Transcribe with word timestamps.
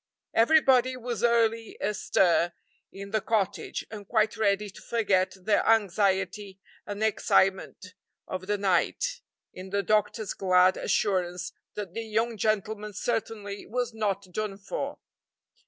Everybody 0.33 0.97
was 0.97 1.23
early 1.23 1.77
astir 1.79 2.53
in 2.91 3.11
the 3.11 3.21
cottage, 3.21 3.85
and 3.91 4.07
quite 4.07 4.35
ready 4.35 4.67
to 4.71 4.81
forget 4.81 5.35
the 5.39 5.63
anxiety 5.69 6.59
and 6.87 7.03
excitement 7.03 7.93
of 8.27 8.47
the 8.47 8.57
night 8.57 9.21
in 9.53 9.69
the 9.69 9.83
doctor's 9.83 10.33
glad 10.33 10.75
assurance 10.75 11.53
that 11.75 11.93
the 11.93 12.01
young 12.01 12.35
gentleman 12.35 12.93
certainly 12.93 13.67
was 13.67 13.93
not 13.93 14.23
"done 14.33 14.57
for." 14.57 14.97